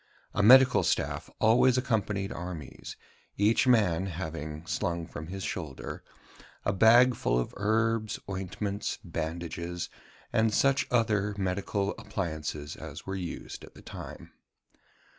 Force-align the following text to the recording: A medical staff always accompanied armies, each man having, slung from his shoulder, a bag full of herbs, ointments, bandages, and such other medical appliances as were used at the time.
A 0.33 0.41
medical 0.41 0.81
staff 0.81 1.29
always 1.39 1.77
accompanied 1.77 2.31
armies, 2.31 2.95
each 3.37 3.67
man 3.67 4.07
having, 4.07 4.65
slung 4.65 5.05
from 5.05 5.27
his 5.27 5.43
shoulder, 5.43 6.03
a 6.65 6.73
bag 6.73 7.13
full 7.13 7.37
of 7.37 7.53
herbs, 7.55 8.19
ointments, 8.27 8.97
bandages, 9.03 9.89
and 10.33 10.51
such 10.51 10.87
other 10.89 11.35
medical 11.37 11.91
appliances 11.99 12.75
as 12.75 13.05
were 13.05 13.15
used 13.15 13.63
at 13.63 13.75
the 13.75 13.83
time. 13.83 14.31